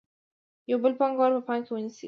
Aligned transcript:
یو 0.71 0.77
بل 0.83 0.93
پانګوال 0.99 1.31
په 1.35 1.41
پام 1.47 1.59
کې 1.65 1.71
ونیسئ 1.73 1.99